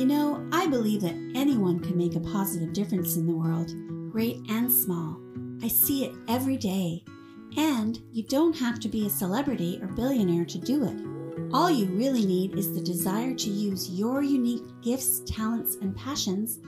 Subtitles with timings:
[0.00, 3.74] You know, I believe that anyone can make a positive difference in the world,
[4.10, 5.20] great and small.
[5.62, 7.04] I see it every day.
[7.58, 11.52] And you don't have to be a celebrity or billionaire to do it.
[11.52, 16.60] All you really need is the desire to use your unique gifts, talents, and passions,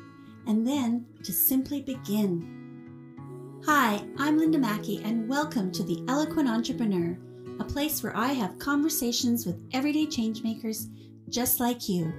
[0.47, 3.63] and then to simply begin.
[3.65, 7.19] Hi, I'm Linda Mackey, and welcome to The Eloquent Entrepreneur,
[7.61, 10.91] a place where I have conversations with everyday changemakers
[11.31, 12.13] just like you.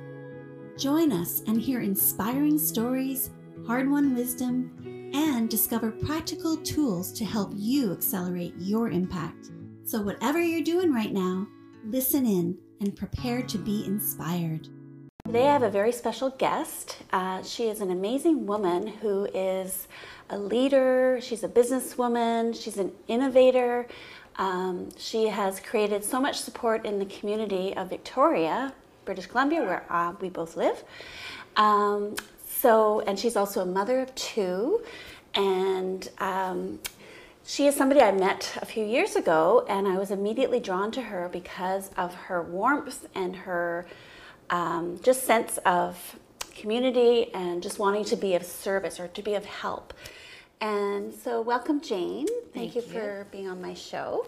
[0.78, 3.29] Join us and hear inspiring stories,
[3.68, 9.52] hard won wisdom, and discover practical tools to help you accelerate your impact.
[9.86, 11.47] So, whatever you're doing right now,
[11.86, 14.68] listen in and prepare to be inspired.
[15.25, 16.97] Today, I have a very special guest.
[17.11, 19.88] Uh, she is an amazing woman who is
[20.32, 23.88] a leader, she's a businesswoman, she's an innovator.
[24.38, 28.74] Um, she has created so much support in the community of Victoria,
[29.06, 30.84] British Columbia, where uh, we both live.
[31.56, 32.16] Um,
[32.48, 34.81] so, and she's also a mother of two,
[35.36, 36.80] and um,
[37.45, 41.02] she is somebody I met a few years ago, and I was immediately drawn to
[41.02, 43.86] her because of her warmth and her
[44.50, 46.17] um, just sense of
[46.55, 49.94] community and just wanting to be of service or to be of help.
[50.61, 52.27] And so, welcome, Jane.
[52.27, 52.88] Thank, Thank you, you.
[52.88, 54.25] for being on my show.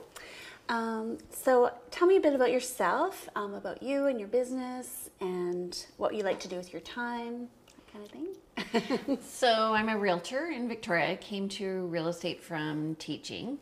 [0.68, 5.86] Um, so, tell me a bit about yourself, um, about you and your business, and
[5.98, 9.20] what you like to do with your time, that kind of thing.
[9.22, 11.12] So I'm a realtor in Victoria.
[11.12, 13.60] I came to real estate from teaching.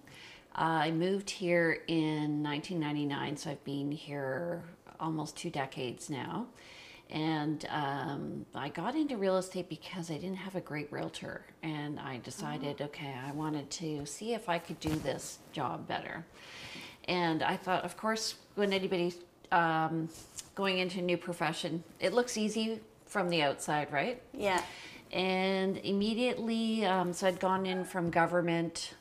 [0.56, 4.64] I moved here in 1999, so I've been here
[5.00, 6.48] almost two decades now.
[7.09, 11.46] And um, I got into real estate because I didn't have a great realtor.
[11.62, 16.26] And I decided, okay, I wanted to see if I could do this job better.
[17.08, 19.18] And I thought, of course, when anybody's
[19.52, 20.09] um,
[20.56, 24.22] going into a new profession, it looks easy from the outside, right?
[24.34, 24.62] yeah.
[25.12, 28.96] and immediately um, so i'd gone in from government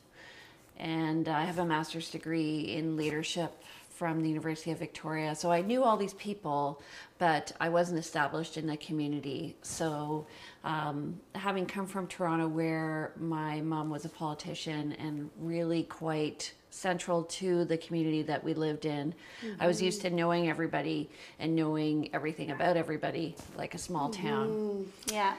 [0.77, 5.61] and i have a master's degree in leadership from the university of victoria so i
[5.61, 6.81] knew all these people
[7.17, 10.25] but i wasn't established in the community so
[10.63, 17.23] um, having come from toronto where my mom was a politician and really quite central
[17.23, 19.13] to the community that we lived in
[19.59, 24.85] i was used to knowing everybody and knowing everything about everybody like a small town
[25.07, 25.35] Yeah.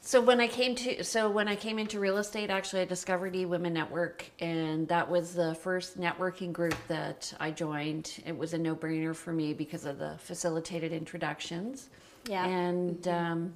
[0.00, 3.36] so when I came to so when I came into real estate, actually I discovered
[3.36, 8.20] E Women Network, and that was the first networking group that I joined.
[8.26, 11.88] It was a no brainer for me because of the facilitated introductions.
[12.26, 12.44] Yeah.
[12.44, 13.54] And um,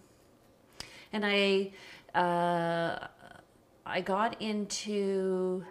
[1.13, 1.73] and I
[2.15, 3.09] uh,
[3.85, 5.65] I got into.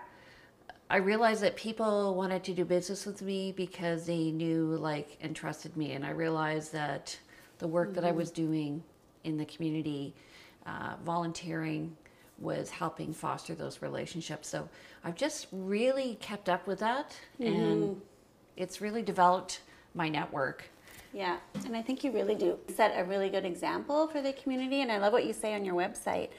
[0.90, 5.35] I realized that people wanted to do business with me because they knew, like, and
[5.35, 5.94] trusted me.
[5.94, 7.18] And I realized that
[7.57, 8.84] the work that I was doing
[9.23, 10.13] in the community,
[10.68, 11.96] uh, volunteering,
[12.38, 14.47] was helping foster those relationships.
[14.47, 14.69] So
[15.03, 18.02] I've just really kept up with that, and
[18.57, 19.62] it's really developed
[19.94, 20.69] my network.
[21.13, 24.81] Yeah, and I think you really do set a really good example for the community.
[24.81, 26.29] And I love what you say on your website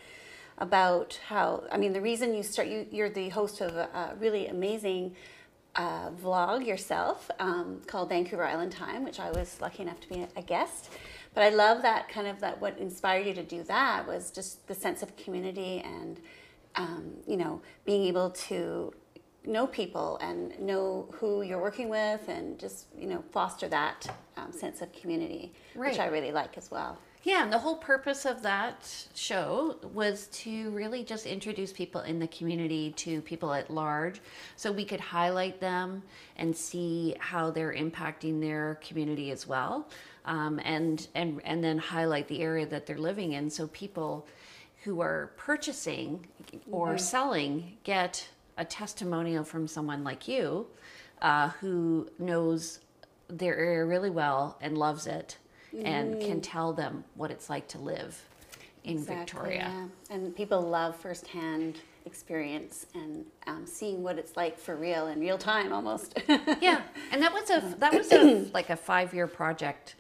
[0.59, 4.15] about how, I mean, the reason you start, you, you're the host of a, a
[4.19, 5.15] really amazing
[5.75, 10.23] uh, vlog yourself um, called Vancouver Island Time, which I was lucky enough to be
[10.23, 10.91] a, a guest.
[11.35, 14.67] But I love that kind of that what inspired you to do that was just
[14.69, 16.19] the sense of community and,
[16.77, 18.95] um, you know, being able to
[19.47, 24.07] know people and know who you're working with and just you know foster that
[24.37, 28.25] um, sense of community which i really like as well Yeah, and the whole purpose
[28.25, 33.69] of that show was to really just introduce people in the community to people at
[33.69, 34.21] large
[34.55, 36.05] so we could highlight them
[36.37, 39.89] and see how they're impacting their community as well.
[40.25, 44.29] Um, and, and, and then highlight the area that they're living in so people
[44.85, 46.29] who are purchasing
[46.71, 50.69] or selling get a testimonial from someone like you
[51.23, 52.79] uh, who knows
[53.27, 55.39] their area really well and loves it
[55.85, 58.23] and can tell them what it's like to live
[58.85, 59.71] in Victoria.
[59.73, 60.15] yeah.
[60.15, 65.37] and people love firsthand experience and um, seeing what it's like for real in real
[65.37, 66.17] time almost
[66.61, 69.97] Yeah, and that was a that was a like a five year project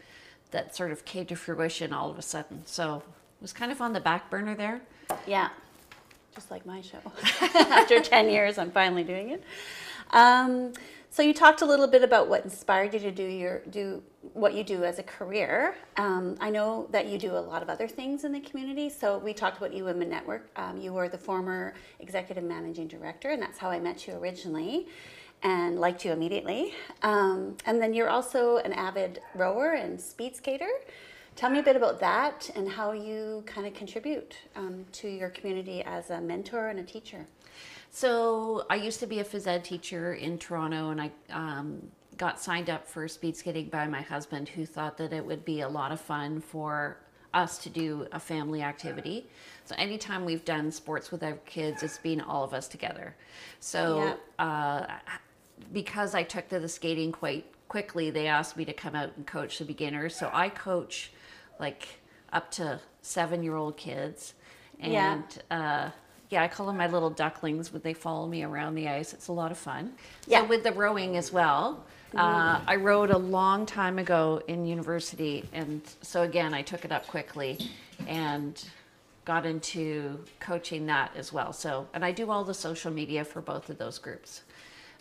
[0.53, 2.63] that sort of came to fruition all of a sudden.
[2.65, 4.81] So it was kind of on the back burner there.
[5.27, 5.49] yeah
[6.35, 6.99] just like my show
[7.55, 9.43] after 10 years i'm finally doing it
[10.11, 10.73] um,
[11.11, 14.55] so you talked a little bit about what inspired you to do your do what
[14.55, 15.75] you do as a career.
[15.97, 18.91] Um, i know that you do a lot of other things in the community.
[18.91, 20.51] So we talked about eWomen network.
[20.57, 24.89] Um, you were the former executive managing director and that's how i met you originally
[25.43, 26.75] and liked you immediately.
[27.03, 30.69] Um, and then you're also an avid rower and speed skater.
[31.37, 35.29] Tell me a bit about that and how you kind of contribute um, to your
[35.29, 37.27] community as a mentor and a teacher.
[37.97, 41.81] So I used to be a phys ed teacher in Toronto, and I um,
[42.19, 45.63] got signed up for speed skating by my husband, who thought that it would be
[45.63, 46.99] a lot of fun for
[47.33, 49.27] us to do a family activity.
[49.65, 53.17] So anytime we've done sports with our kids, it's been all of us together.
[53.61, 54.85] So uh,
[55.73, 59.27] because I took to the skating quite quickly, they asked me to come out and
[59.27, 60.15] coach the beginners.
[60.15, 61.13] So I coach
[61.59, 61.89] like
[62.31, 64.35] up to seven year old kids.
[64.81, 65.87] And Yeah.
[65.87, 65.91] uh,
[66.31, 69.13] yeah, I call them my little ducklings when they follow me around the ice.
[69.13, 69.93] It's a lot of fun.
[70.27, 70.43] Yeah.
[70.43, 71.85] So with the rowing as well,
[72.15, 76.93] uh, I rowed a long time ago in university, and so again, I took it
[76.93, 77.59] up quickly
[78.07, 78.63] and
[79.25, 81.53] got into coaching that as well.
[81.53, 84.43] So, and I do all the social media for both of those groups.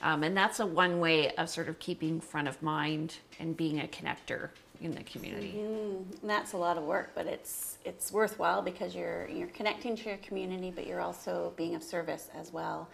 [0.02, 3.80] Um, and that's a one way of sort of keeping front of mind and being
[3.80, 4.50] a connector
[4.82, 5.60] in the community.
[5.60, 10.10] And that's a lot of work, but it's it's worthwhile because you're you're connecting to
[10.10, 12.90] your community, but you're also being of service as well.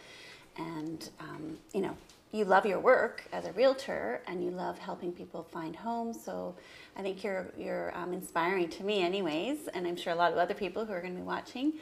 [0.57, 1.95] And um, you know,
[2.31, 6.24] you love your work as a realtor, and you love helping people find homes.
[6.24, 6.56] So
[6.95, 10.38] I think you're you're um, inspiring to me, anyways, and I'm sure a lot of
[10.38, 11.74] other people who are going to be watching.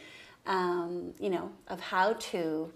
[0.45, 2.71] Um, you know, of how to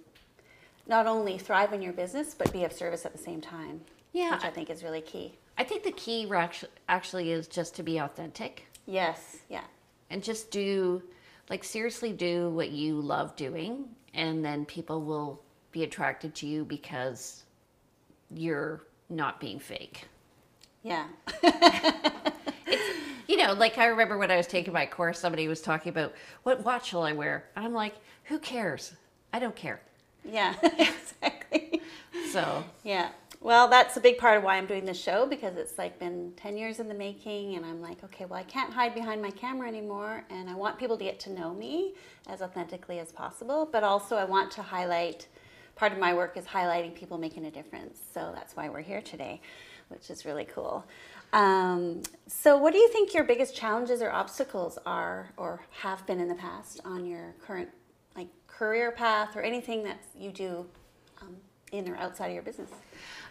[0.86, 3.82] not only thrive in your business, but be of service at the same time.
[4.12, 4.36] Yeah.
[4.36, 5.38] which I think is really key.
[5.58, 8.66] I think the key actu- actually is just to be authentic.
[8.86, 9.64] Yes, yeah.
[10.10, 11.02] and just do
[11.50, 15.42] like seriously do what you love doing and then people will
[15.72, 17.44] be attracted to you because
[18.34, 20.06] you're not being fake
[20.84, 21.06] Yeah.
[23.28, 26.14] you know like i remember when i was taking my course somebody was talking about
[26.44, 27.96] what watch shall i wear and i'm like
[28.26, 28.94] who cares
[29.34, 29.82] i don't care
[30.30, 31.82] Yeah, exactly.
[32.32, 33.10] so Yeah.
[33.44, 36.32] Well, that's a big part of why I'm doing this show because it's like been
[36.38, 39.32] 10 years in the making and I'm like, okay, well, I can't hide behind my
[39.32, 41.94] camera anymore and I want people to get to know me
[42.30, 45.28] as authentically as possible, but also I want to highlight
[45.76, 48.00] part of my work is highlighting people making a difference.
[48.14, 49.42] So that's why we're here today,
[49.90, 50.86] which is really cool.
[51.34, 56.22] Um, so what do you think your biggest challenges or obstacles are or have been
[56.22, 57.68] in the past on your current
[58.16, 60.66] like career path or anything that you do
[61.22, 61.36] um,
[61.74, 62.70] in or outside of your business?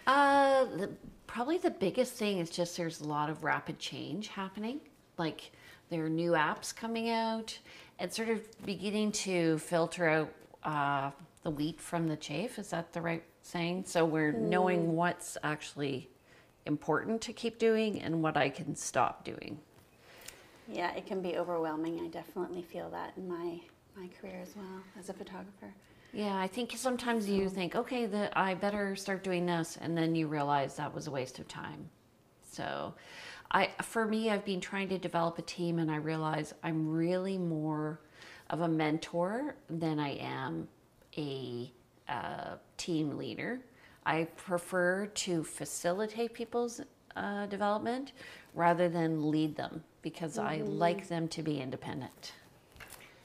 [0.07, 0.91] Uh, the,
[1.27, 4.81] probably the biggest thing is just there's a lot of rapid change happening.
[5.19, 5.53] Like
[5.91, 7.59] there are new apps coming out
[7.99, 10.33] and sort of beginning to filter out
[10.65, 11.11] uh,
[11.43, 12.59] the wheat from the chaff.
[12.59, 13.85] Is that the right saying?
[13.87, 16.09] So we're knowing what's actually
[16.67, 19.59] important to keep doing and what I can stop doing.
[20.69, 22.01] Yeah, it can be overwhelming.
[22.01, 23.61] I definitely feel that in my
[23.97, 25.75] my career as well as a photographer.
[26.12, 30.14] Yeah, I think sometimes you think, okay, the, I better start doing this, and then
[30.14, 31.88] you realize that was a waste of time.
[32.43, 32.94] So,
[33.50, 37.38] I for me, I've been trying to develop a team, and I realize I'm really
[37.38, 38.00] more
[38.50, 40.69] of a mentor than I am
[41.17, 41.73] a
[42.09, 43.61] uh, team leader.
[44.05, 46.82] I prefer to facilitate people's
[47.17, 48.12] uh, development
[48.55, 52.32] rather than lead them because I like them to be independent.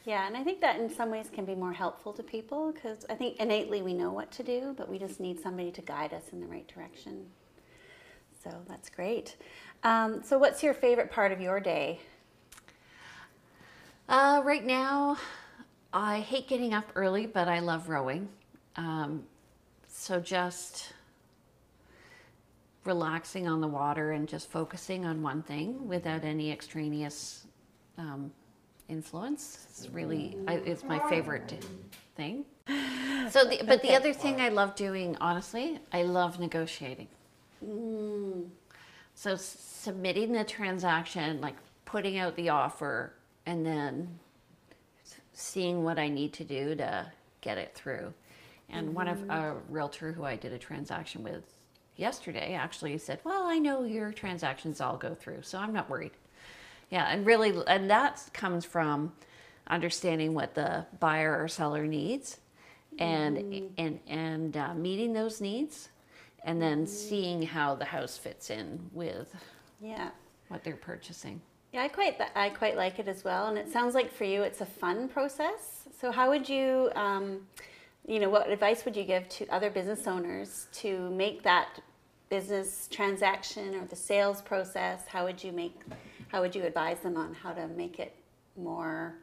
[0.08, 3.06] Yeah, and I think that in some ways can be more helpful to people because
[3.10, 6.14] I think innately we know what to do, but we just need somebody to guide
[6.14, 7.26] us in the right direction.
[8.42, 9.36] So that's great.
[9.84, 12.00] Um, so, what's your favorite part of your day?
[14.08, 15.18] Uh, right now,
[15.92, 18.30] I hate getting up early, but I love rowing.
[18.78, 19.24] Um,
[19.90, 20.94] so just
[22.86, 27.46] relaxing on the water and just focusing on one thing without any extraneous
[27.98, 28.32] um,
[28.90, 29.68] influence.
[29.70, 31.64] It's really, I, it's my favorite
[32.16, 32.46] thing.
[33.30, 37.08] So, the, but the other thing I love doing, honestly, I love negotiating.
[39.16, 43.14] So submitting the transaction, like putting out the offer,
[43.46, 44.20] and then
[45.34, 48.14] seeing what I need to do to get it through.
[48.70, 49.32] And one of mm-hmm.
[49.32, 51.44] a realtor who I did a transaction with
[51.96, 56.12] yesterday actually said, "Well, I know your transactions all go through, so I'm not worried."
[56.90, 59.12] Yeah, and really, and that comes from
[59.68, 62.38] understanding what the buyer or seller needs,
[63.00, 65.90] and and and uh, meeting those needs,
[66.44, 69.34] and then seeing how the house fits in with
[69.82, 70.10] Yeah.
[70.48, 71.42] what they're purchasing.
[71.74, 74.44] Yeah, I quite I quite like it as well, and it sounds like for you
[74.44, 75.88] it's a fun process.
[76.00, 77.42] So, how would you, um,
[78.08, 81.82] you know, what advice would you give to other business owners to make that
[82.30, 85.06] business transaction or the sales process?
[85.08, 85.76] How would you make,
[86.28, 88.16] how would you advise them on how to make it
[88.58, 89.16] more,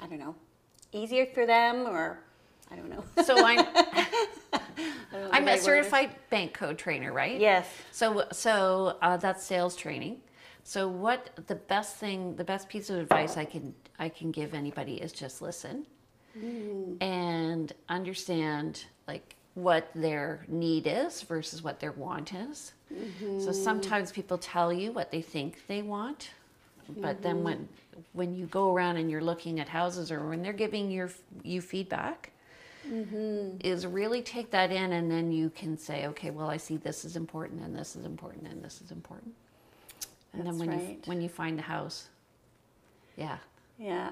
[0.00, 0.34] I don't know,
[0.92, 2.20] easier for them, or
[2.70, 3.04] I don't know.
[3.24, 4.06] So I'm I
[5.12, 5.60] don't know the I'm a right word.
[5.60, 7.38] certified BANKCODE trainer, right?
[7.40, 7.66] Yes.
[7.90, 10.20] So so uh, that's sales training,
[10.64, 14.54] So what the best thing, the best piece of advice I can I can give
[14.54, 15.86] anybody is just listen
[17.00, 22.72] and understand like what their need is versus what their want is.
[22.88, 23.52] So mm-hmm.
[23.52, 26.30] sometimes people tell you what they think they want,
[26.88, 27.44] but then mm-hmm.
[27.44, 27.68] when
[28.12, 31.10] when you go around and you're looking at houses or when they're giving your
[31.42, 32.32] you feedback,
[32.86, 33.56] mm-hmm.
[33.60, 37.04] is really take that in and then you can say, okay, well I see this
[37.04, 39.34] is important and this is important and this is important.
[40.32, 42.08] And That's then when you when you find the house,
[43.16, 43.38] yeah,
[43.78, 44.10] Yeah,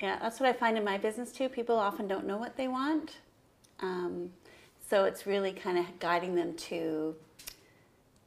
[0.00, 1.48] yeah, that's what I find in my business too.
[1.48, 3.16] People often don't know what they want.
[3.80, 4.30] Um,
[4.92, 7.16] so it's really kind of guiding them to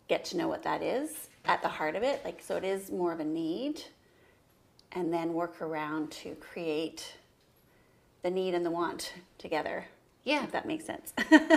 [0.08, 2.26] get to know what that is at the heart of it.
[2.26, 3.84] Like, so it is more of a need,
[4.94, 7.18] and then work around to create
[8.24, 9.86] the need and the want together.
[10.24, 10.44] Yeah.
[10.44, 11.14] If that makes sense.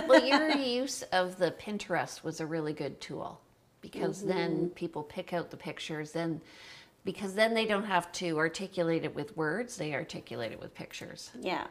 [0.07, 3.41] well, your use of the Pinterest was a really good tool
[3.81, 4.27] because Mm-hmm.
[4.29, 6.39] then people pick out the pictures then
[7.03, 11.31] because then they don't have to articulate it with words, they articulate it with pictures.
[11.41, 11.65] yeah.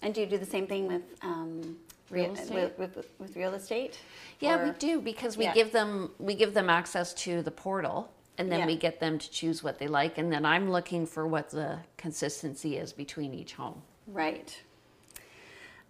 [0.00, 1.76] And do you do the same thing with um,
[2.10, 2.50] Real with-?
[2.78, 3.98] With, with, with real estate?
[4.40, 5.54] Yeah, we do because we Yeah.
[5.54, 8.66] give them we give them access to the portal and then Yeah.
[8.66, 11.80] we get them to choose what they like and then I'm looking for what the
[11.96, 13.82] consistency is between each home.
[14.06, 14.62] Right.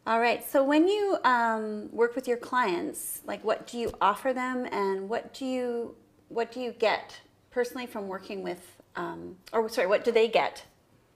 [0.06, 0.42] All right.
[0.48, 5.08] So when you um, work with your clients, like what do you offer them, and
[5.08, 5.94] what do you
[6.28, 7.20] what do you get
[7.50, 10.64] personally from working with, um, or sorry, what do they get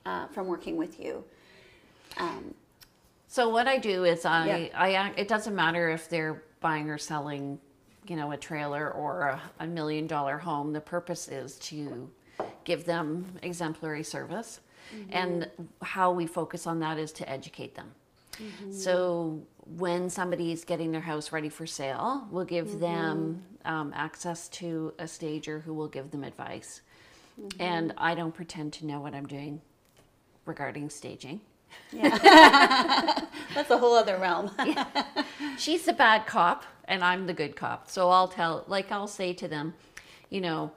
[0.05, 1.23] uh, from working with you?
[2.17, 2.53] Um,
[3.33, 4.69] So what I do is I, Yeah.
[4.75, 7.59] I it doesn't matter if they're buying or selling,
[8.07, 10.71] you know, a trailer or a, a million dollar home.
[10.71, 12.11] The purpose is to
[12.63, 14.59] give them exemplary service,
[14.95, 15.09] mm-hmm.
[15.11, 15.49] and
[15.81, 17.89] how we focus on that is to educate them.
[18.33, 18.71] Mm-hmm.
[18.71, 19.41] So
[19.77, 22.81] when somebody's getting their house ready for sale, we'll give mm-hmm.
[22.81, 26.81] them um, access to a stager who will give them advice.
[27.59, 29.59] And I don't pretend to know what I'm doing
[30.45, 31.41] regarding staging.
[33.53, 34.51] that's a whole other realm.
[35.57, 37.89] she's the bad cop and I'm the good cop.
[37.89, 39.73] So I'll tell, like, I'll say to them,
[40.29, 40.71] you know,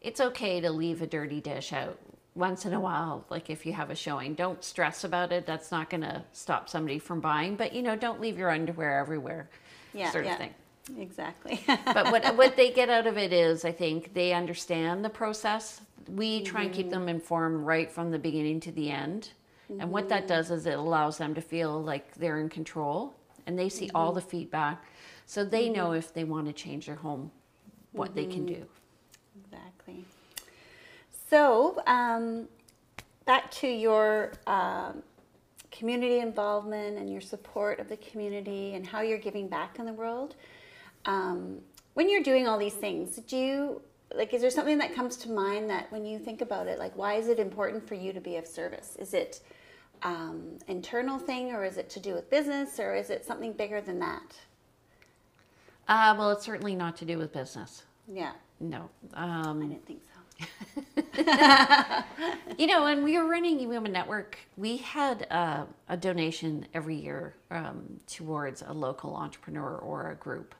[0.00, 1.98] it's okay to leave a dirty dish out
[2.34, 3.24] once in a while.
[3.28, 5.46] Like, if you have a showing, don't stress about it.
[5.46, 7.56] That's not going to stop somebody from buying.
[7.56, 9.50] But, you know, don't leave your underwear everywhere,
[9.92, 10.10] yeah.
[10.10, 10.32] sort yeah.
[10.32, 10.54] of thing.
[10.98, 11.62] Exactly.
[11.84, 15.80] But what, what they get out of it is, I think, they understand the process.
[16.08, 17.00] We try and keep mm-hmm.
[17.00, 19.30] them informed right from the beginning to the end.
[19.78, 23.14] And what that does is it allows them to feel like they're in control
[23.46, 24.84] and they see all the feedback.
[25.26, 27.30] So they know if they want to change their home,
[27.92, 28.66] what they can do.
[29.44, 30.04] Exactly.
[31.28, 32.48] So, um,
[33.24, 35.02] back to your um,
[35.70, 39.92] community involvement and your support of the community and how you're giving back in the
[39.92, 40.34] world.
[41.04, 41.58] Um,
[41.94, 43.82] when you're doing all these things, do you
[44.14, 44.34] like?
[44.34, 47.14] Is there something that comes to mind that when you think about it, like why
[47.14, 48.96] is it important for you to be of service?
[48.98, 49.40] Is it
[50.02, 53.80] um, internal thing, or is it to do with business, or is it something bigger
[53.80, 54.36] than that?
[55.88, 57.82] Uh, well, it's certainly not to do with business.
[58.12, 58.88] Yeah, No.
[59.14, 60.10] I Um, didn't think so.
[62.58, 67.34] You know, when we were running Women Network, we had uh, a donation every year
[67.50, 70.54] um, towards a local entrepreneur or a group.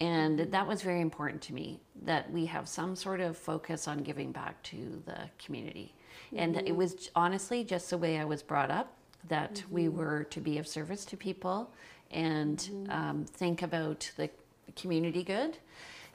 [0.00, 4.02] And that was very important to me that we have some sort of focus on
[4.02, 5.94] giving back to the community.
[6.36, 8.92] And it was honestly just the way I was brought up
[9.28, 11.70] that we were to be of service to people
[12.10, 14.30] and um, think about the
[14.76, 15.58] community good.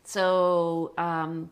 [0.03, 1.49] So, um,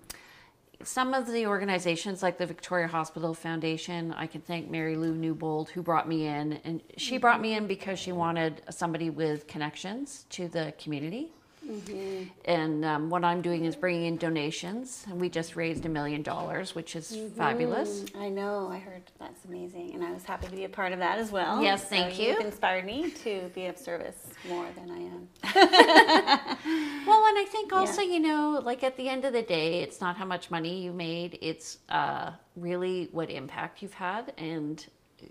[0.83, 5.69] some of the organizations like the Victoria Hospital Foundation, I can thank Mary Lou Newbold
[5.69, 6.53] who brought me in.
[6.63, 11.31] And she brought me in because she wanted somebody with connections to the community.
[12.45, 15.05] And um, what I'm doing is bringing in donations.
[15.09, 18.01] And we just raised a million dollars, which is fabulous.
[18.01, 18.69] Mm, I know.
[18.71, 21.31] I heard that's amazing, and I was happy to be a part of that as
[21.31, 21.61] well.
[21.61, 22.29] Yes, thank so you.
[22.29, 26.47] You've inspired me to be of service more than I am.
[27.07, 30.01] Well, and I think also, you know, like at the end of the day, it's
[30.01, 34.33] not how much money you made, it's uh, really what impact you've had.
[34.37, 34.85] And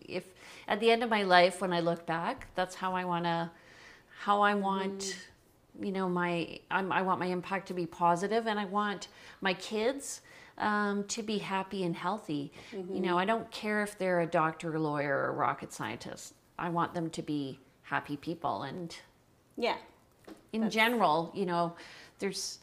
[0.09, 0.25] if
[0.69, 3.51] at the end of my life, when I look back, that's how I want to,
[4.21, 5.19] how I want,
[5.81, 9.09] you know, my, I'm, I want my impact to be positive and I want
[9.41, 10.23] my kids
[10.59, 12.53] um, to be happy and healthy.
[12.73, 16.35] You know, I don't care if they're a doctor, a lawyer, or a rocket scientist.
[16.59, 18.97] I want them to be happy people and
[19.57, 19.77] Yeah,
[20.53, 21.75] in general, you know,
[22.19, 22.59] there's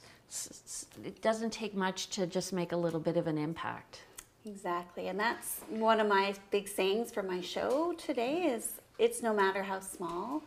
[1.06, 4.00] it doesn't take much to just make a little bit of an impact.
[4.46, 8.44] exactly, and that's one of my big sayings for my show today.
[8.46, 10.42] Is it's no matter how small.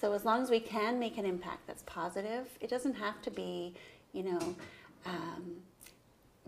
[0.00, 3.30] So as long as we can make an impact that's positive, it doesn't have to
[3.30, 3.74] be,
[4.12, 4.56] you know,
[5.06, 5.56] um,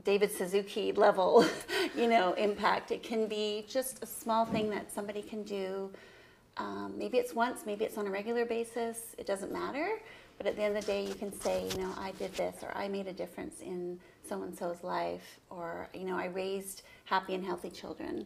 [0.04, 1.45] David Suzuki level,
[1.97, 2.90] you know, impact.
[2.90, 5.90] It can be just a small thing that somebody can do.
[6.57, 9.14] Um, maybe it's once, maybe it's on a regular basis.
[9.19, 10.00] It doesn't matter.
[10.38, 12.57] But at the end of the day, you can say, you know, I did this,
[12.62, 16.83] or I made a difference in so and so's life, or you know, I raised
[17.04, 18.25] happy and healthy children.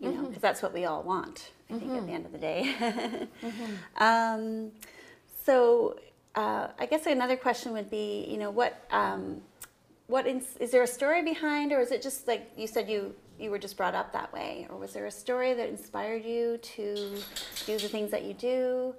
[0.00, 1.50] You know, because that's what we all want.
[1.68, 3.28] I think at the end of the day.
[3.98, 4.72] um,
[5.44, 5.98] so,
[6.34, 9.42] uh, I guess another question would be, you know, what um,
[10.06, 13.14] what ins- is there a story behind, or is it just like you said you
[13.38, 16.58] you were just brought up that way, or was there a story that inspired you
[16.58, 17.16] to
[17.66, 18.94] do the things that you do?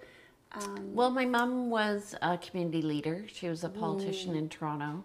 [0.54, 3.26] Um, Well, my mom was a community leader.
[3.32, 5.04] She was a politician in Toronto.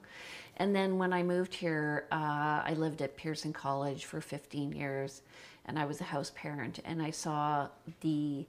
[0.58, 5.20] And then when I moved here, uh, I lived at Pearson College for 15 years,
[5.66, 6.80] and I was a house parent.
[6.84, 7.68] And I saw
[8.00, 8.46] the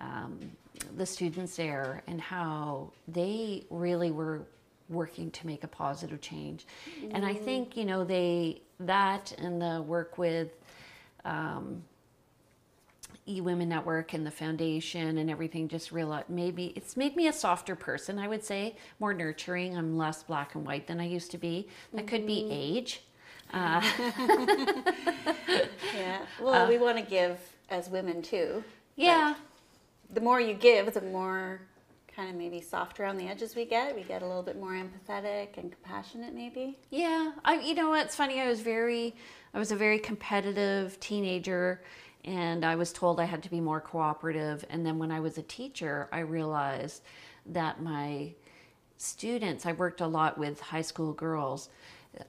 [0.00, 0.38] um,
[0.96, 4.42] the students there and how they really were
[4.90, 6.66] working to make a positive change.
[7.10, 10.50] And I think you know they that and the work with.
[11.24, 11.82] Um,
[13.28, 17.74] eWomen Network and the foundation and everything just realized maybe it's made me a softer
[17.74, 19.76] person, I would say, more nurturing.
[19.76, 21.68] I'm less black and white than I used to be.
[21.92, 23.02] That could be age.
[23.52, 23.80] Uh,
[25.96, 26.20] yeah.
[26.40, 27.38] Well, we want to give
[27.70, 28.62] as women too.
[28.96, 29.34] yeah.
[30.14, 31.60] The more you give, the more
[32.14, 33.94] kind of maybe soft around the edges we get.
[33.94, 36.78] We get a little bit more empathetic and compassionate, maybe.
[36.90, 38.40] Yeah, I you know what's funny?
[38.40, 39.14] I was very,
[39.52, 41.82] I was a very competitive teenager,
[42.24, 44.64] and I was told I had to be more cooperative.
[44.70, 47.02] And then when I was a teacher, I realized
[47.46, 48.32] that my
[48.96, 51.68] students, I worked a lot with high school girls,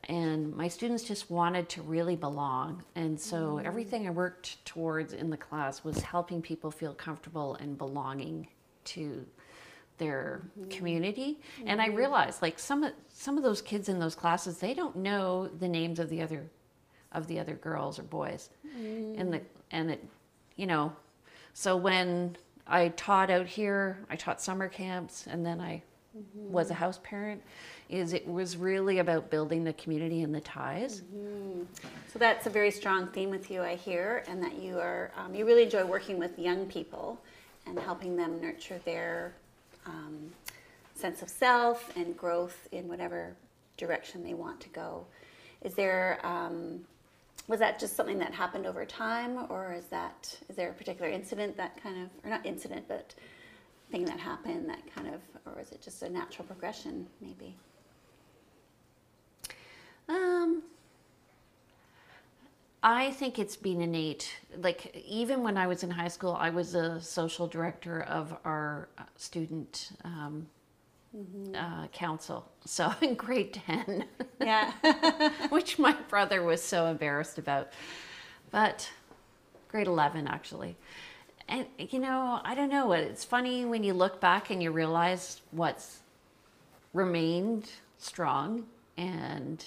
[0.09, 2.83] and my students just wanted to really belong.
[2.95, 3.65] And so mm.
[3.65, 8.47] everything I worked towards in the class was helping people feel comfortable and belonging
[8.85, 9.25] to
[9.97, 10.69] their mm-hmm.
[10.69, 11.39] community.
[11.65, 11.97] And i mm-hmm.
[11.97, 15.67] realized like some of some of those kids in those classes they don't know the
[15.67, 16.49] names of the other
[17.11, 18.49] of the other girls or boys.
[18.77, 19.19] Mm.
[19.19, 19.41] And the
[19.71, 20.03] and it
[20.55, 20.93] you know
[21.53, 22.35] so when
[22.67, 25.81] i taught out here i taught summer camps and then i
[26.35, 27.41] was a house parent
[27.89, 31.03] is it was really about building the community and the ties
[32.11, 35.35] So that's a very strong theme with you, I hear, and that you are um,
[35.35, 37.19] you really enjoy working with young people
[37.65, 39.33] and helping them nurture their
[39.85, 40.31] um,
[40.95, 43.35] sense of self and growth in whatever
[43.77, 45.05] direction they want to go.
[45.61, 46.85] Is there um,
[47.47, 51.09] was that just something that happened over time, or is that is there a particular
[51.09, 53.13] incident that kind of or not incident but
[53.91, 57.55] thing that happened that kind of or is it just a natural progression maybe?
[60.09, 60.63] Um,
[62.83, 64.29] I think it's been innate.
[64.57, 68.87] Like even when I was in high school, I was a social director of our
[68.97, 70.47] uh, student um,
[71.55, 72.49] uh, council.
[72.65, 74.05] So in grade ten,
[74.39, 74.71] Yeah.
[75.49, 77.69] which my brother was so embarrassed about,
[78.51, 78.89] but
[79.67, 80.77] grade eleven actually.
[81.49, 82.91] And you know, I don't know.
[82.91, 86.01] It's funny when you look back and you realize what's
[86.93, 88.65] remained strong
[88.97, 89.63] and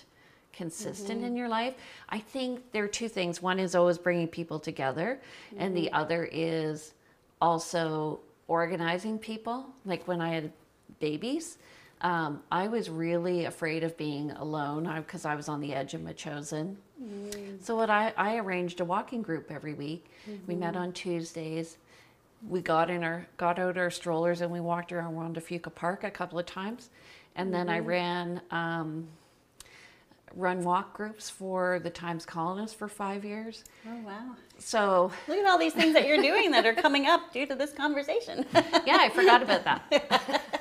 [0.53, 1.29] consistent mm-hmm.
[1.29, 1.75] in your life.
[2.09, 3.40] I think there are two things.
[3.40, 5.21] One is always bringing people together,
[5.57, 5.95] and the mm-hmm.
[5.95, 6.93] other is
[7.40, 9.66] also organizing people.
[9.87, 10.53] Like when I had
[10.99, 11.57] babies,
[12.02, 16.02] um, I was really afraid of being alone because I, was on the edge of
[16.02, 16.78] my chosen.
[17.60, 20.06] So what I, I arranged a walking group every week.
[20.46, 21.76] We met on Tuesdays.
[22.48, 25.74] We got in our got out our strollers and we walked around Juan de Fuca
[25.74, 26.88] Park a couple of times,
[27.36, 29.06] and then I ran um,
[30.34, 33.64] run walk groups for the Times Colonist for five years.
[33.86, 34.36] Oh wow.
[34.58, 37.54] So Look at all these things that you're doing that are coming up due to
[37.54, 38.46] this conversation.
[38.86, 40.42] yeah, I forgot about that.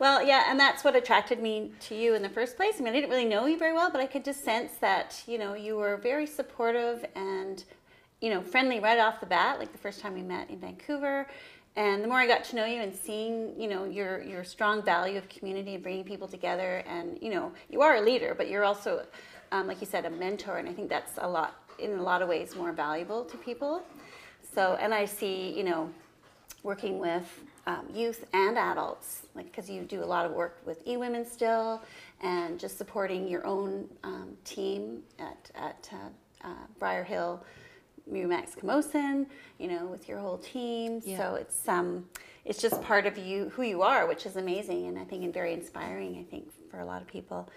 [0.00, 2.76] well, yeah, and that's what attracted me to you in the first place.
[2.78, 5.22] I mean, I didn't really know you very well, but I could just sense that,
[5.26, 7.62] you know, you were very supportive and,
[8.22, 11.28] you know, friendly right off the bat, like the first time we met in Vancouver.
[11.76, 14.82] And the more I got to know you and seeing, you know, your your strong
[14.82, 18.48] value of community and bringing people together, and you know, you are a leader, but
[18.48, 19.06] you're also,
[19.52, 22.22] um, like you said, a mentor, and I think that's a lot, in a lot
[22.22, 23.82] of ways, more valuable to people.
[24.54, 25.90] So, and I see, you know,
[26.62, 30.84] working with um, youth and adults, like because you do a lot of work with
[30.86, 31.82] eWomen still,
[32.22, 37.42] and just supporting your own um, team at at uh, uh, Briar Hill,
[38.06, 39.26] Max Camosun,
[39.58, 41.00] you know, with your whole team.
[41.04, 41.18] Yeah.
[41.18, 42.08] So it's um,
[42.44, 45.32] it's just part of you, who you are, which is amazing, and I think and
[45.32, 46.16] very inspiring.
[46.18, 47.48] I think for a lot of people.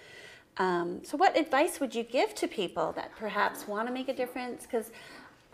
[0.58, 4.13] Um, so, what advice would you give to people that perhaps want to make a
[4.13, 4.63] difference?
[4.63, 4.91] Because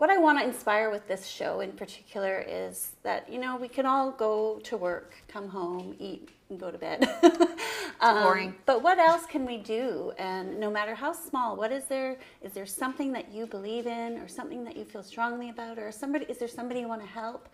[0.00, 3.68] what I want to inspire with this show in particular is that, you know, we
[3.68, 7.06] can all go to work, come home, eat and go to bed.
[8.00, 8.54] um, boring.
[8.64, 10.12] But what else can we do?
[10.16, 12.16] And no matter how small, what is there?
[12.40, 15.92] Is there something that you believe in, or something that you feel strongly about, or
[15.92, 16.24] somebody?
[16.30, 17.50] Is there somebody you want to help?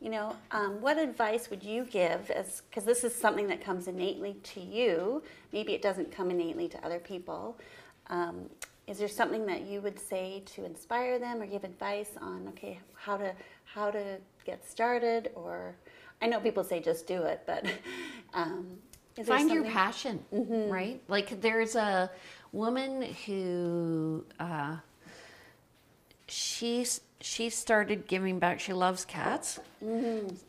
[0.00, 2.30] You know, um, what advice would you give?
[2.30, 5.24] As because this is something that comes innately to you.
[5.52, 7.58] Maybe it doesn't come innately to other people.
[8.06, 8.48] Um,
[8.90, 12.48] is there something that you would say to inspire them or give advice on?
[12.48, 13.32] Okay, how to
[13.64, 15.76] how to get started, or
[16.20, 17.64] I know people say just do it, but
[18.34, 18.66] um,
[19.16, 21.00] is there Find your passion, right?
[21.06, 22.10] Like there's a
[22.52, 24.78] woman who uh,
[26.26, 28.58] she's she started giving back.
[28.58, 29.60] She loves cats,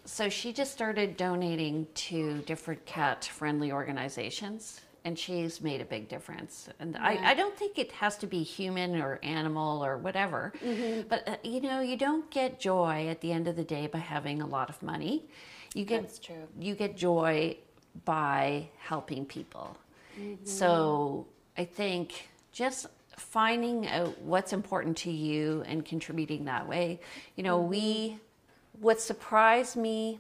[0.05, 4.81] so she just started donating to different cat friendly organizations.
[5.03, 6.69] And she's made a big difference.
[6.79, 10.53] And I, I don't think it has to be human or animal or whatever.
[10.63, 11.07] Mm-hmm.
[11.09, 13.97] But, uh, you know, you don't get joy at the end of the day by
[13.97, 15.25] having a lot of money.
[15.73, 16.47] You get That's true.
[16.59, 17.57] you get joy
[18.05, 19.75] by helping people.
[20.19, 20.45] Mm-hmm.
[20.45, 21.25] So
[21.57, 22.85] I think just
[23.17, 26.99] finding out what's important to you and contributing that way.
[27.35, 28.81] You know, we, mm-hmm.
[28.81, 30.19] what surprised me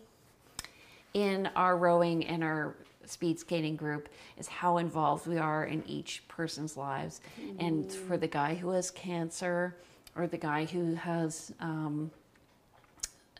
[1.13, 2.75] in our rowing and our
[3.11, 7.21] speed skating group is how involved we are in each person's lives.
[7.59, 9.77] And for the guy who has cancer
[10.15, 12.11] or the guy who has, um,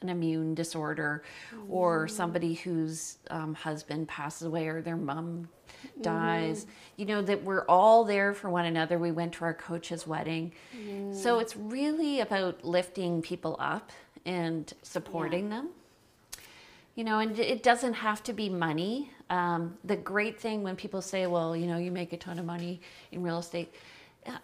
[0.02, 1.22] an immune disorder
[1.70, 5.48] or somebody whose um, husband passes away or their mom
[6.02, 6.66] dies
[6.98, 8.98] you know that we're all there for one another.
[9.00, 10.52] We went to our coach's wedding.
[11.14, 13.92] So it's really about lifting people up
[14.26, 15.70] and supporting them
[16.96, 21.02] you know and it doesn't have to be money um, the great thing when people
[21.02, 23.74] say well you know you make a ton of money in real estate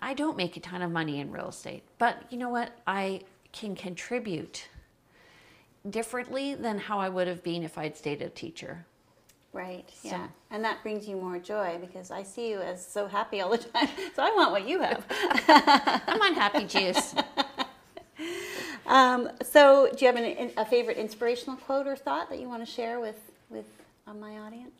[0.02, 3.22] i don't make a ton of money in real estate but you know what i
[3.52, 4.68] can contribute
[5.90, 8.86] differently than how I would have been if I'd stayed a teacher.
[9.54, 9.90] Right.
[10.04, 10.28] Yeah.
[10.52, 13.58] And that brings you more joy because I see you as so happy all the
[13.74, 13.88] time.
[14.16, 15.06] So I want what you have.
[16.08, 17.16] I'm on happy juice.
[18.88, 22.66] Um, so do you have an, a favorite inspirational quote or thought that you want
[22.66, 23.20] to share with
[23.50, 23.66] with
[24.08, 24.74] uh, my audience?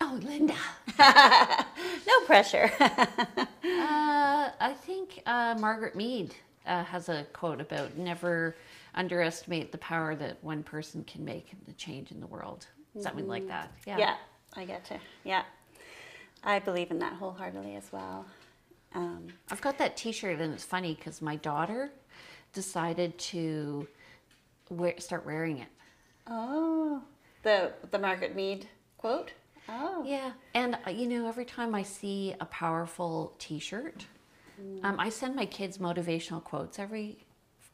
[0.00, 0.54] Oh, Linda.
[2.06, 2.70] No pressure.
[3.64, 6.34] Uh, I think uh, Margaret Mead
[6.66, 8.54] uh, has a quote about never
[8.94, 12.66] underestimate the power that one person can make in the change in the world.
[13.00, 13.72] Something like that.
[13.86, 13.98] Yeah.
[13.98, 14.14] yeah,
[14.54, 14.98] I get to.
[15.24, 15.42] Yeah,
[16.44, 18.26] I believe in that wholeheartedly as well.
[18.94, 21.90] Um, I've got that T-shirt, and it's funny because my daughter
[22.54, 23.86] decided to
[24.70, 25.68] wear, start wearing it.
[26.26, 27.02] oh,
[27.42, 29.32] the the Margaret Mead quote.
[29.68, 34.06] Oh, Yeah, and uh, you know, every time I see a powerful T-shirt,
[34.82, 37.18] um, I send my kids motivational quotes every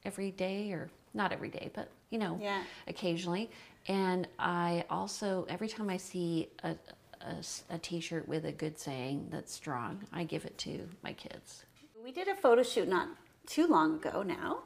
[0.04, 2.62] every day, or not every day, but you know, Yeah.
[2.88, 3.50] occasionally.
[3.88, 6.76] And I also, every time I see a,
[7.20, 7.36] a
[7.70, 11.64] a T-shirt with a good saying that's strong, I give it to my kids.
[12.04, 13.08] We did a photo shoot not
[13.46, 14.60] too long ago now,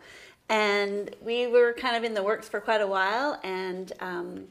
[0.48, 3.40] and we were kind of in the works for quite a while.
[3.42, 4.46] And um,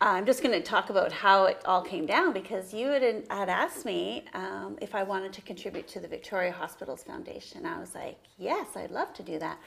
[0.00, 3.48] I'm just going to talk about how it all came down because you had, had
[3.48, 7.64] asked me um, if I wanted to contribute to the Victoria Hospitals Foundation.
[7.64, 9.58] I was like, yes, I'd love to do that.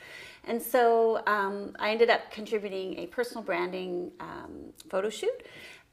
[0.43, 5.47] And so um, I ended up contributing a personal branding um, photo shoot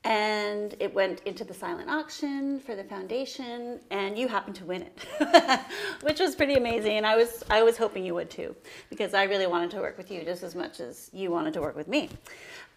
[0.06, 4.82] and it went into the silent auction for the foundation and you happened to win
[4.82, 5.60] it
[6.02, 6.96] which was pretty amazing.
[6.96, 8.54] And i was i was hoping you would too
[8.88, 11.60] because i really wanted to work with you just as much as you wanted to
[11.60, 12.08] work with me.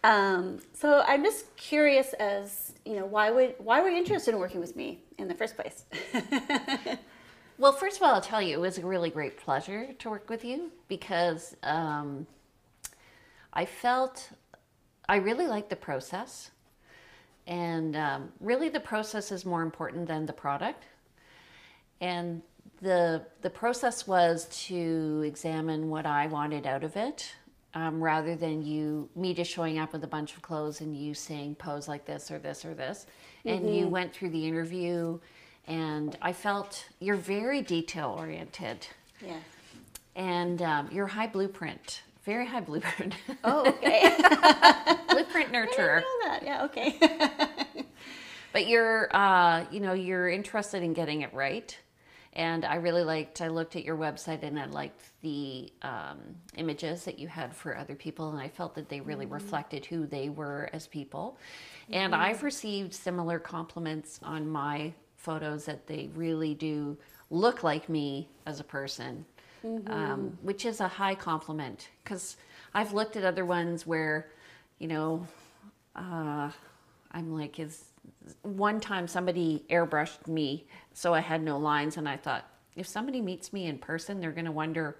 [0.03, 4.39] Um, so i'm just curious as you know why would why were you interested in
[4.39, 5.85] working with me in the first place?
[7.59, 10.29] Well, first of all, I'll tell you, it was a really great pleasure to work
[10.29, 12.25] with you because um,
[13.51, 14.29] I felt
[15.09, 16.51] I really liked the process.
[17.49, 20.85] And um, really, the process is more important than the product.
[21.99, 22.41] And
[22.81, 27.29] the, the process was to examine what I wanted out of it
[27.73, 31.13] um, rather than you, me just showing up with a bunch of clothes and you
[31.13, 33.05] saying pose like this or this or this.
[33.43, 35.19] And you went through the interview,
[35.67, 38.87] and I felt you're very detail oriented
[39.25, 39.39] yeah
[40.19, 43.15] and um, you're high blueprint, very high blueprint.
[43.43, 44.01] oh okay
[45.09, 46.01] blueprint I nurturer.
[46.01, 46.99] didn't know that yeah okay
[48.51, 51.77] But you're, uh, you know, you're interested in getting it right.
[52.33, 56.17] And I really liked, I looked at your website and I liked the um,
[56.57, 58.31] images that you had for other people.
[58.31, 61.37] And I felt that they really reflected who they were as people.
[61.91, 66.97] And I've received similar compliments on my photos that they really do
[67.29, 69.25] look like me as a person,
[69.87, 71.89] um, which is a high compliment.
[72.03, 72.37] Because
[72.73, 74.27] I've looked at other ones where,
[74.79, 75.27] you know,
[75.95, 76.51] uh,
[77.11, 77.85] I'm like, is
[78.41, 83.21] one time somebody airbrushed me, so I had no lines, and I thought if somebody
[83.21, 84.95] meets me in person, they're going to wonder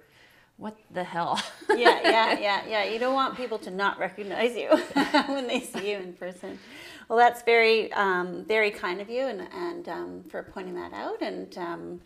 [0.57, 1.41] what the hell.
[1.69, 2.83] yeah, yeah, yeah, yeah.
[2.83, 4.69] You don't want people to not recognize you
[5.27, 6.59] when they see you in person.
[7.09, 11.21] Well, that's very, um, very kind of you, and and um, for pointing that out,
[11.21, 12.01] and um,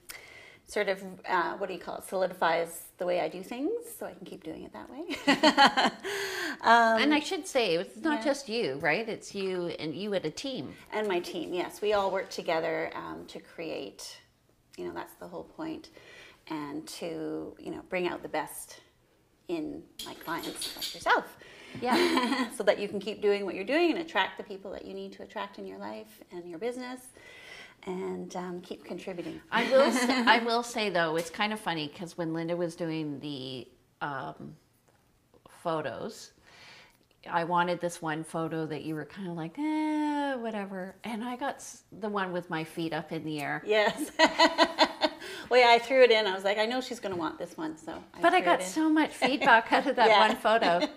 [0.66, 2.06] sort of uh, what do you call it?
[2.06, 5.92] Solidifies the way I do things, so I can keep doing it that way.
[6.62, 8.26] Um, and I should say, it's not yeah.
[8.26, 9.10] just you, right?
[9.10, 10.74] It's you and you at a team.
[10.94, 14.18] And my team, yes, we all work together um, to create.
[14.78, 15.90] You know, that's the whole point,
[16.48, 18.80] and to you know bring out the best
[19.50, 21.38] in my clients like yourself.
[21.82, 22.50] Yeah.
[22.58, 24.94] so that you can keep doing what you're doing and attract the people that you
[24.94, 27.00] need to attract in your life and your business
[27.86, 29.42] and um, keep contributing.
[29.52, 29.92] I will.
[29.92, 33.68] Say, I will say though, it's kind of funny because when Linda was doing the
[34.02, 34.56] um,
[35.62, 36.32] photos,
[37.30, 41.36] I wanted this one photo that you were kind of like, eh, whatever, and I
[41.36, 41.66] got
[42.00, 43.64] the one with my feet up in the air.
[43.66, 44.12] Yes.
[45.50, 46.28] well, yeah, I threw it in.
[46.28, 48.04] I was like, I know she's going to want this one, so.
[48.14, 50.28] I but I got so much feedback out of that yeah.
[50.28, 50.88] one photo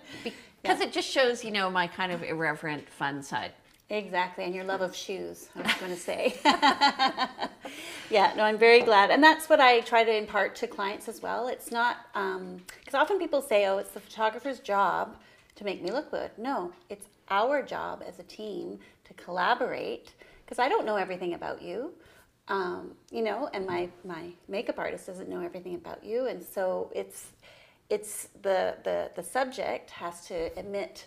[0.66, 0.88] because yeah.
[0.88, 3.52] it just shows, you know, my kind of irreverent, fun side.
[3.88, 6.36] Exactly, and your love of shoes, I was going to say.
[8.10, 9.12] yeah, no, I'm very glad.
[9.12, 11.46] And that's what I try to impart to clients as well.
[11.46, 15.16] It's not, because um, often people say, oh, it's the photographer's job
[15.54, 16.32] to make me look good.
[16.36, 21.62] No, it's our job as a team to collaborate, because I don't know everything about
[21.62, 21.92] you.
[22.48, 26.26] Um, you know, and my, my makeup artist doesn't know everything about you.
[26.26, 27.28] And so it's,
[27.88, 31.06] it's the, the, the subject has to admit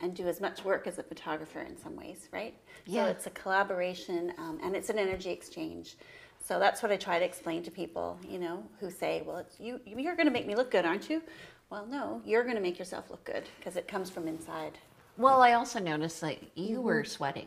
[0.00, 2.54] and do as much work as a photographer in some ways, right?
[2.86, 3.04] Yeah.
[3.04, 5.96] So it's a collaboration um, and it's an energy exchange.
[6.44, 9.58] So that's what I try to explain to people, you know, who say, "Well, it's
[9.58, 11.22] you you're going to make me look good, aren't you?"
[11.70, 14.78] Well, no, you're going to make yourself look good because it comes from inside.
[15.16, 16.84] Well, I also noticed that you mm-hmm.
[16.84, 17.46] were sweating.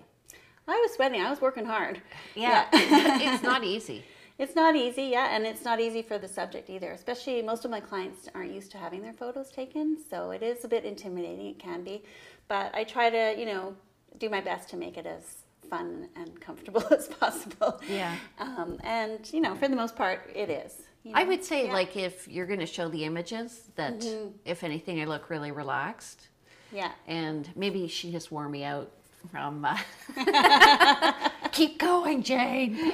[0.67, 1.21] I was sweating.
[1.21, 2.01] I was working hard.
[2.33, 3.19] Yeah, yeah.
[3.33, 4.03] it's not easy.
[4.39, 6.91] It's not easy, yeah, and it's not easy for the subject either.
[6.91, 10.63] Especially most of my clients aren't used to having their photos taken, so it is
[10.63, 11.47] a bit intimidating.
[11.47, 12.03] It can be,
[12.47, 13.75] but I try to, you know,
[14.19, 17.81] do my best to make it as fun and comfortable as possible.
[17.89, 18.15] Yeah.
[18.39, 20.83] Um, and you know, for the most part, it is.
[21.03, 21.19] You know?
[21.19, 21.73] I would say, yeah.
[21.73, 24.29] like, if you're going to show the images, that mm-hmm.
[24.45, 26.27] if anything, I look really relaxed.
[26.71, 26.91] Yeah.
[27.07, 28.91] And maybe she just wore me out
[29.31, 29.65] from.
[29.65, 29.77] Uh,
[31.51, 32.91] Keep going, Jane.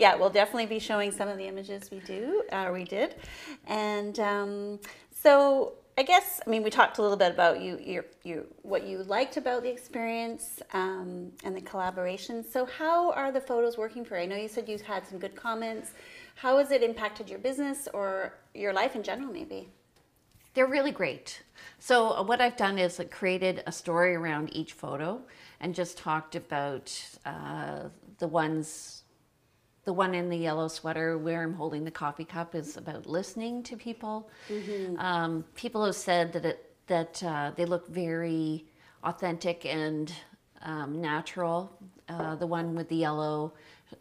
[0.00, 3.16] Yeah, we'll definitely be showing some of the images we do, or uh, we did,
[3.66, 8.06] and um, so I guess, I mean, we talked a little bit about you, your,
[8.24, 12.42] you, what you liked about the experience um, and the collaboration.
[12.42, 14.22] So, how are the photos working for you?
[14.22, 15.92] I know you said you had some good comments.
[16.36, 19.68] How has it impacted your business or your life in general, maybe?
[20.54, 21.42] They're really great.
[21.78, 25.20] So, uh, what I've done is created a story around each photo
[25.60, 26.90] and just talked about
[27.26, 28.99] uh, the ones
[29.84, 33.62] the one in the yellow sweater where I'm holding the coffee cup is about listening
[33.64, 34.28] to people.
[34.48, 34.98] Mm-hmm.
[34.98, 38.66] Um, people have said that it, that uh, they look very
[39.04, 40.12] authentic and
[40.62, 41.72] um, natural.
[42.08, 43.52] Uh, the one with the yellow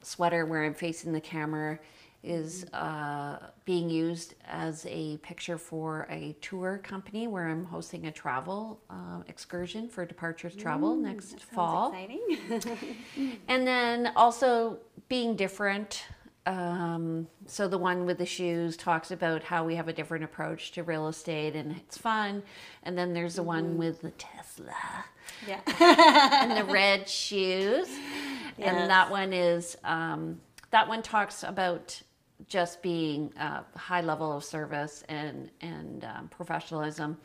[0.02, 1.80] sweater where I'm facing the camera
[2.24, 8.12] is uh, being used as a picture for a tour company where I'm hosting a
[8.12, 11.94] travel uh, excursion for Departures Travel mm, next fall.
[13.48, 16.06] and then also being different.
[16.46, 20.72] Um, so the one with the shoes talks about how we have a different approach
[20.74, 22.44] to real estate and it's fun.
[22.84, 23.48] And then there's the mm-hmm.
[23.48, 24.74] one with the Tesla.
[25.48, 25.62] Yeah.
[25.80, 27.88] and the red shoes.
[28.58, 28.76] Yes.
[28.76, 32.02] And that one is um, that one talks about
[32.48, 37.18] just being a high level of service and and um, professionalism.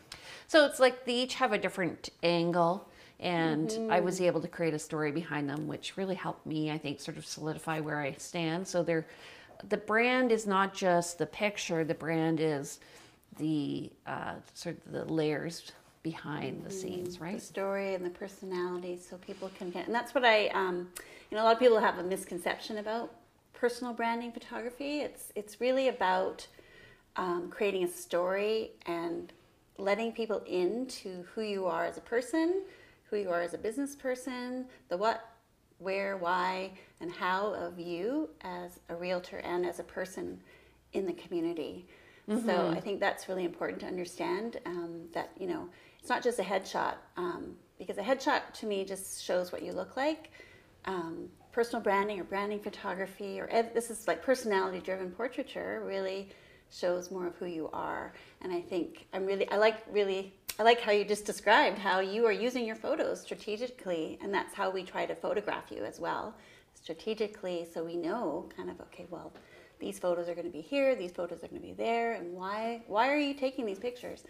[0.49, 2.89] So it's like they each have a different angle,
[3.21, 3.93] and mm-hmm.
[3.93, 7.01] I was able to create a story behind them, which really helped me, I think,
[7.01, 8.67] sort of solidify where I stand.
[8.67, 9.07] So they're
[9.69, 12.81] the brand is not just the picture; the brand is
[13.39, 15.73] the uh, sort of the layers
[16.03, 17.37] behind the scenes, right?
[17.37, 20.89] The story and the personality, so people can get, and that's what I, um,
[21.31, 23.11] you know, a lot of people have a misconception about
[23.55, 25.01] personal branding photography.
[25.01, 26.47] It's it's really about
[27.17, 29.33] um, creating a story and
[29.79, 32.63] letting people into who you are as a person,
[33.05, 35.29] who you are as a business person, the what,
[35.79, 40.41] where, why, and how of you as a realtor and as a person
[40.93, 41.87] in the community.
[42.29, 42.47] Mm-hmm.
[42.47, 45.69] So I think that's really important to understand um, that you know
[46.01, 49.73] it's not just a headshot um, because a headshot to me just shows what you
[49.73, 50.31] look like.
[50.87, 56.29] Um, personal branding or branding photography or this is like personality driven portraiture really
[56.71, 58.13] shows more of who you are
[58.43, 61.99] and i think i'm really i like really I like how you just described how
[61.99, 65.99] you are using your photos strategically, and that's how we try to photograph you as
[65.99, 66.33] well,
[66.75, 69.33] strategically, so we know kind of okay, well,
[69.81, 72.33] these photos are going to be here, these photos are going to be there, and
[72.33, 74.23] why why are you taking these pictures?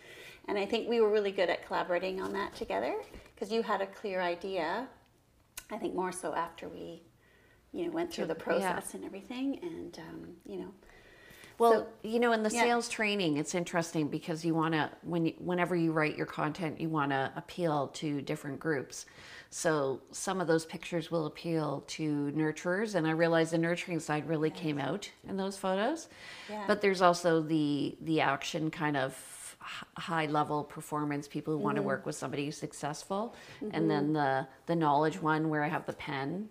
[0.48, 2.94] And I think we were really good at collaborating on that together
[3.34, 4.88] because you had a clear idea.
[5.70, 7.02] I think more so after we,
[7.74, 8.96] you know, went through the process yeah.
[8.96, 10.72] and everything, and um, you know.
[11.56, 12.62] Well, so, you know, in the yeah.
[12.62, 16.80] sales training, it's interesting because you want to when you, whenever you write your content,
[16.80, 19.06] you want to appeal to different groups.
[19.50, 24.28] So some of those pictures will appeal to nurturers, and I realize the nurturing side
[24.28, 26.08] really came out in those photos.
[26.48, 26.64] Yeah.
[26.66, 29.56] But there's also the the action kind of
[29.96, 31.64] high level performance people who mm-hmm.
[31.64, 33.74] want to work with somebody who's successful, mm-hmm.
[33.74, 36.48] and then the the knowledge one where I have the pen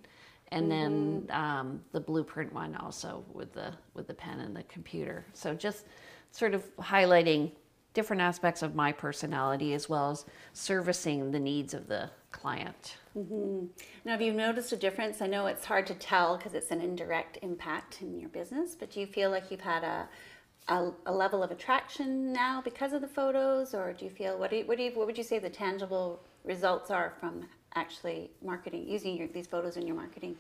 [0.54, 1.28] and mm-hmm.
[1.28, 5.26] then um, the blueprint one also with the with the pen and the computer.
[5.34, 5.86] So just
[6.32, 7.52] sort of highlighting
[7.94, 12.98] different aspects of my personality as well as servicing the needs of the client.
[13.16, 13.68] Mm-hmm.
[14.04, 15.22] Now, have you noticed a difference?
[15.22, 18.90] I know it's hard to tell because it's an indirect impact in your business, but
[18.90, 20.10] do you feel like you've had a,
[20.70, 24.50] a, a level of attraction now because of the photos, or do you feel what
[24.50, 28.32] do you, what, do you, what would you say the tangible results are from actually
[28.44, 30.36] marketing using your, these photos in your marketing?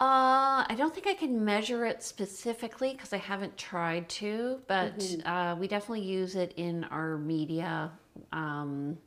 [0.00, 4.98] Uh, I don't think I can measure it specifically because I haven't tried to, but
[4.98, 5.28] mm-hmm.
[5.28, 7.92] uh, we definitely use it in our media
[8.32, 8.98] um,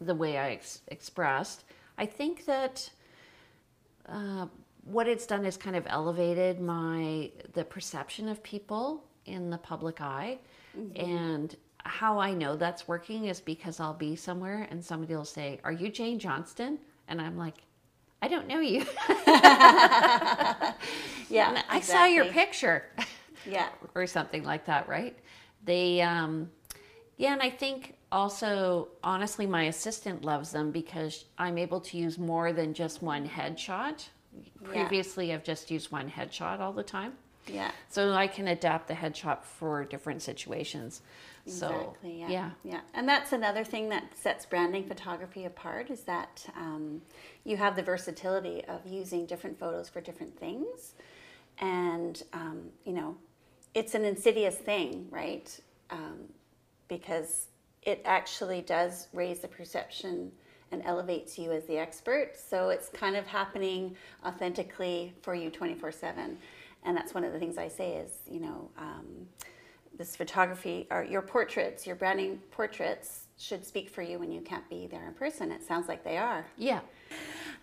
[0.00, 1.64] the way I ex- expressed.
[1.98, 2.90] I think that
[4.08, 4.46] uh,
[4.84, 10.00] what it's done is kind of elevated my the perception of people in the public
[10.00, 10.38] eye,
[10.76, 11.10] mm-hmm.
[11.10, 11.54] and
[11.84, 15.72] how I know that's working is because I'll be somewhere and somebody will say, "Are
[15.72, 16.78] you Jane Johnston?"
[17.10, 17.56] and I'm like,
[18.22, 18.86] I don't know you.
[21.28, 22.84] yeah, I saw your picture.
[23.46, 25.18] Yeah, or something like that, right?
[25.64, 26.50] They, um,
[27.16, 32.18] yeah, and I think also, honestly, my assistant loves them because I'm able to use
[32.18, 34.08] more than just one headshot.
[34.64, 35.34] Previously, yeah.
[35.34, 37.14] I've just used one headshot all the time.
[37.52, 37.70] Yeah.
[37.88, 41.02] So I can adapt the headshot for different situations.
[41.46, 41.88] Exactly.
[42.02, 42.28] So, yeah.
[42.28, 42.50] yeah.
[42.64, 42.80] Yeah.
[42.94, 47.02] And that's another thing that sets branding photography apart is that um,
[47.44, 50.94] you have the versatility of using different photos for different things.
[51.58, 53.16] And, um, you know,
[53.74, 55.58] it's an insidious thing, right?
[55.90, 56.28] Um,
[56.88, 57.46] because
[57.82, 60.32] it actually does raise the perception
[60.72, 62.32] and elevates you as the expert.
[62.36, 66.38] So it's kind of happening authentically for you 24 7.
[66.84, 69.26] And that's one of the things I say is, you know, um,
[69.96, 74.68] this photography or your portraits, your branding portraits should speak for you when you can't
[74.70, 75.52] be there in person.
[75.52, 76.46] It sounds like they are.
[76.56, 76.80] Yeah.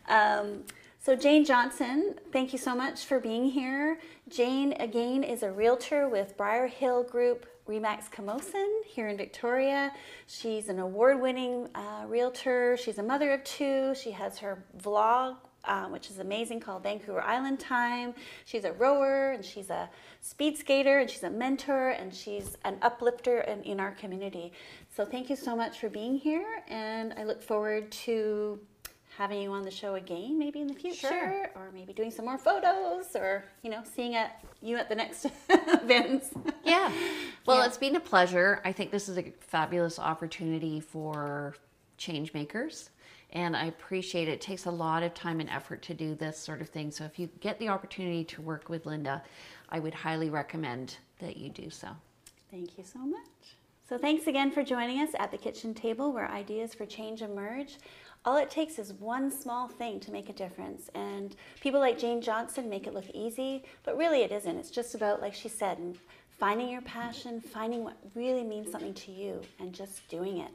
[0.07, 0.63] Um,
[0.99, 3.99] so Jane Johnston, thank you so much for being here.
[4.29, 9.91] Jane, again, is a realtor with Briar Hill Group RE/MAX Camosun here in Victoria.
[10.25, 12.77] She's an award-winning uh, realtor.
[12.77, 13.93] She's a mother of two.
[13.95, 18.13] She has her vlog um, which is amazing, called Vancouver Island Time.
[18.45, 19.89] She's a rower and she's a
[20.21, 24.53] speed skater and she's a mentor and she's an uplifter in, in our community.
[24.95, 28.59] So thank you so much for being here, and I look forward to
[29.17, 31.49] having you on the show again, maybe in the future, sure.
[31.55, 35.25] or maybe doing some more photos, or you know, seeing at you at the next
[35.49, 36.29] events.
[36.63, 36.91] Yeah.
[37.45, 37.67] Well, yeah.
[37.67, 38.61] it's been a pleasure.
[38.65, 41.55] I think this is a fabulous opportunity for
[41.97, 42.89] change makers
[43.31, 44.33] and I appreciate it.
[44.33, 46.91] It takes a lot of time and effort to do this sort of thing.
[46.91, 49.21] So if you get the opportunity to work with Linda,
[49.69, 51.89] I would highly recommend that you do so.
[52.49, 53.19] Thank you so much.
[53.89, 57.77] So thanks again for joining us at the kitchen table where ideas for change emerge.
[58.25, 60.89] All it takes is one small thing to make a difference.
[60.95, 64.57] And people like Jane Johnston make it look easy, but really it isn't.
[64.57, 65.97] It's just about, like she said,
[66.37, 70.51] finding your passion, finding what really means something to you, and just doing it.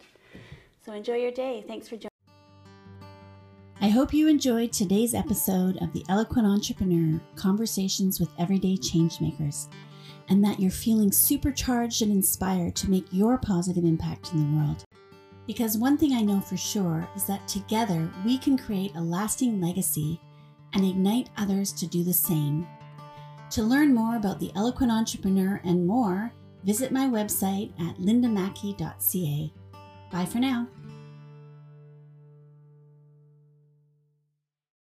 [0.84, 1.64] So enjoy your day.
[1.68, 2.08] Thanks for joining.
[3.80, 9.68] I hope you enjoyed today's episode of The Eloquent Entrepreneur Conversations with Everyday Changemakers,
[10.28, 14.84] and that you're feeling supercharged and inspired to make your positive impact in the world.
[15.46, 19.60] Because one thing I know for sure is that together we can create a lasting
[19.60, 20.20] legacy
[20.74, 22.66] and ignite others to do the same.
[23.50, 26.32] To learn more about The Eloquent Entrepreneur and more,
[26.64, 29.52] visit my website at lindamackey.ca.
[30.12, 30.68] Bye for now.